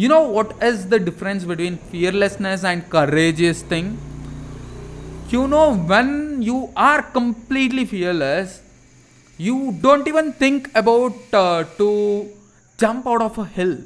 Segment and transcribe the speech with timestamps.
[0.00, 3.98] You know what is the difference between fearlessness and courageous thing?
[5.28, 8.62] You know, when you are completely fearless,
[9.36, 12.30] you don't even think about uh, to
[12.78, 13.76] jump out of a hill.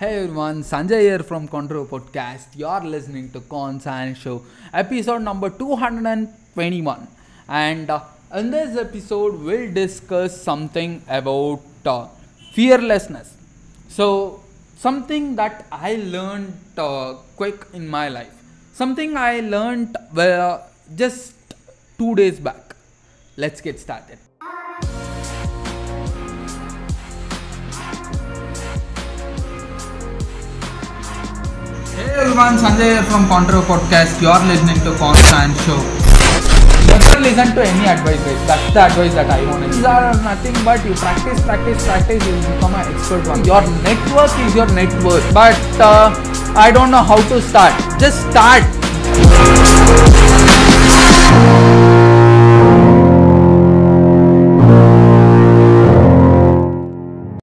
[0.00, 2.46] Hey everyone, Sanjay here from Control Podcast.
[2.56, 4.42] You're listening to Con Science Show,
[4.72, 7.08] episode number 221.
[7.48, 8.00] And uh,
[8.34, 12.06] in this episode, we'll discuss something about uh,
[12.54, 13.36] fearlessness.
[13.88, 14.40] So,
[14.76, 18.34] something that I learned uh, quick in my life.
[18.72, 20.58] Something I learned uh,
[20.94, 21.34] just
[21.98, 22.76] two days back.
[23.36, 24.18] Let's get started.
[31.96, 34.22] Hey everyone, Sanjay from Control Podcast.
[34.22, 36.03] You're listening to Constant Show.
[37.14, 38.46] Never listen to any advice, guys.
[38.48, 39.70] That's the advice that I want.
[39.70, 42.26] These are nothing but you practice, practice, practice.
[42.26, 43.44] You become an expert one.
[43.44, 45.22] Your network is your net worth.
[45.32, 46.10] But uh,
[46.56, 47.70] I don't know how to start.
[48.00, 48.64] Just start.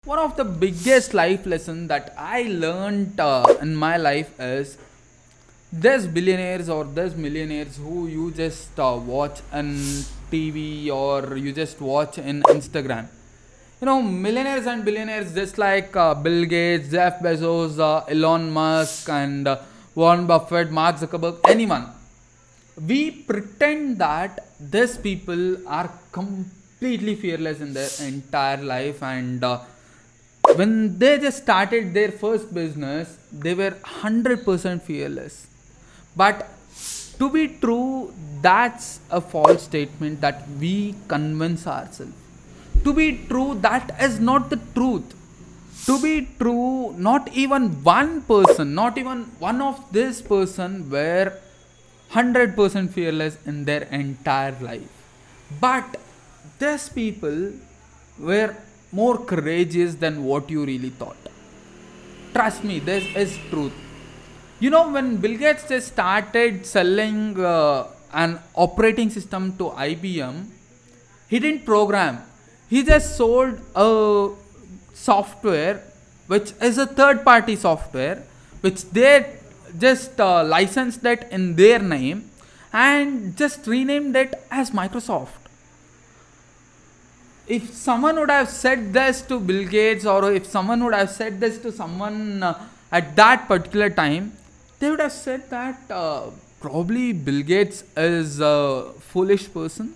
[0.03, 4.77] One of the biggest life lesson that I learned uh, in my life is
[5.71, 9.67] there's billionaires or there's millionaires who you just uh, watch on
[10.31, 13.07] TV or you just watch in Instagram.
[13.79, 19.09] You know, millionaires and billionaires just like uh, Bill Gates, Jeff Bezos, uh, Elon Musk,
[19.09, 19.59] and uh,
[19.95, 21.87] Warren Buffett, Mark Zuckerberg, anyone.
[22.85, 29.61] We pretend that these people are completely fearless in their entire life and uh,
[30.55, 35.47] when they just started their first business, they were 100% fearless.
[36.15, 36.47] But
[37.19, 42.13] to be true, that's a false statement that we convince ourselves.
[42.83, 45.15] To be true, that is not the truth.
[45.85, 51.33] To be true, not even one person, not even one of this person were
[52.11, 54.89] 100% fearless in their entire life.
[55.59, 55.97] But
[56.59, 57.53] these people
[58.19, 58.55] were
[58.91, 61.17] more courageous than what you really thought.
[62.33, 63.73] Trust me, this is truth.
[64.61, 70.45] You know, when Bill Gates just started selling uh, an operating system to IBM,
[71.27, 72.19] he didn't program.
[72.69, 74.29] He just sold a
[74.93, 75.83] software
[76.27, 78.23] which is a third party software
[78.61, 79.39] which they
[79.79, 82.29] just uh, licensed it in their name
[82.71, 85.41] and just renamed it as Microsoft
[87.47, 91.39] if someone would have said this to Bill Gates or if someone would have said
[91.39, 94.31] this to someone uh, at that particular time,
[94.81, 99.93] they would have said that uh, probably Bill Gates is a foolish person.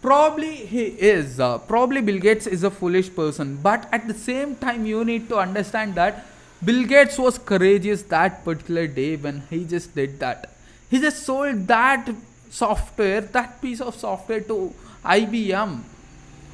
[0.00, 1.40] Probably he is.
[1.40, 3.58] Uh, probably Bill Gates is a foolish person.
[3.60, 6.24] But at the same time, you need to understand that
[6.64, 10.50] Bill Gates was courageous that particular day when he just did that.
[10.88, 12.08] He just sold that
[12.50, 14.72] software, that piece of software to
[15.04, 15.80] IBM.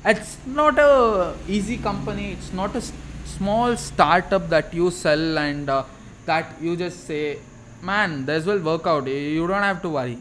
[0.06, 2.32] It's not a easy company.
[2.32, 2.82] It's not a
[3.26, 5.84] small startup that you sell and uh,
[6.26, 7.38] that you just say,
[7.82, 9.06] man, this will work out.
[9.06, 10.18] You don't have to worry.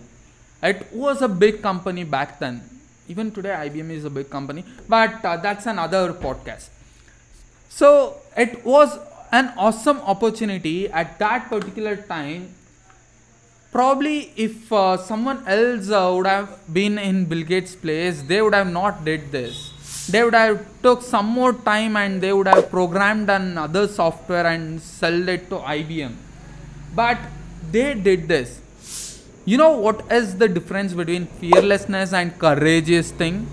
[0.62, 2.62] It was a big company back then.
[3.08, 6.70] Even today, IBM is a big company, but uh, that's another podcast.
[7.70, 9.00] So it was
[9.32, 12.54] an awesome opportunity at that particular time
[13.72, 18.54] probably if uh, someone else uh, would have been in bill gates place they would
[18.54, 19.69] have not did this
[20.12, 24.82] they would have took some more time and they would have programmed another software and
[24.82, 26.16] sold it to ibm
[26.96, 27.18] but
[27.72, 28.62] they did this.
[29.46, 33.48] You know what is the difference between fearlessness and courageous thing?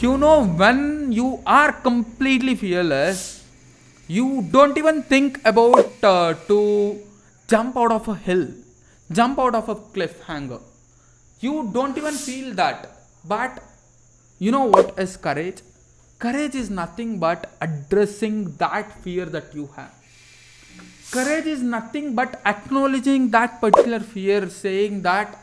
[0.00, 3.44] You know when you are completely fearless
[4.08, 6.98] you don't even think about uh, to
[7.46, 8.48] jump out of a hill
[9.12, 10.60] jump out of a cliffhanger.
[11.40, 12.88] You don't even feel that.
[13.24, 13.62] But
[14.44, 15.60] you know what is courage?
[16.18, 19.92] Courage is nothing but addressing that fear that you have.
[21.10, 25.36] Courage is nothing but acknowledging that particular fear saying that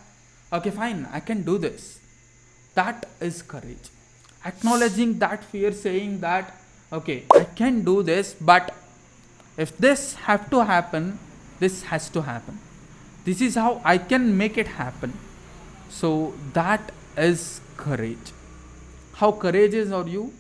[0.52, 2.00] okay fine i can do this.
[2.74, 3.90] That is courage.
[4.46, 6.56] Acknowledging that fear saying that
[6.92, 8.74] okay i can do this but
[9.58, 11.20] if this have to happen
[11.60, 12.58] this has to happen.
[13.26, 15.14] This is how i can make it happen.
[15.90, 18.34] So that is courage
[19.20, 20.32] how courageous are you?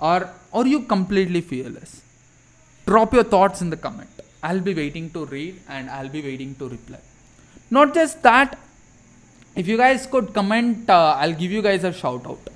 [0.00, 2.02] Or are you completely fearless?
[2.86, 4.10] Drop your thoughts in the comment.
[4.42, 7.00] I'll be waiting to read and i'll be waiting to reply.
[7.70, 8.58] Not just that
[9.56, 12.48] if you guys could comment uh, i'll give you guys a shout out.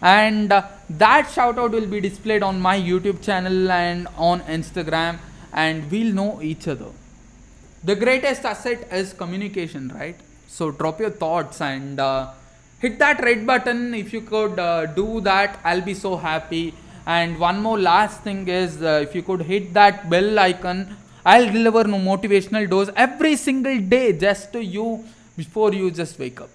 [0.00, 5.18] And uh, that shout out will be displayed on my youtube channel and on instagram
[5.52, 6.90] and we'll know each other.
[7.82, 10.16] The greatest asset is communication right?
[10.46, 12.30] So drop your thoughts and uh,
[12.80, 13.94] hit that red button.
[13.94, 16.74] If you could uh, do that i'll be so happy.
[17.06, 21.50] And one more last thing is uh, if you could hit that bell icon i'll
[21.52, 25.04] deliver motivational dose every single day just to you
[25.36, 26.50] before you just wake up.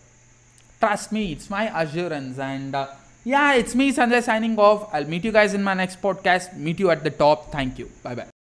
[0.80, 2.40] Trust me it's my assurance.
[2.40, 2.88] And uh,
[3.24, 4.94] yeah it's me sanjay signing off.
[4.94, 6.56] I'll meet you guys in my next podcast.
[6.58, 7.52] Meet you at the top.
[7.52, 7.90] Thank you.
[8.04, 8.41] Bye bye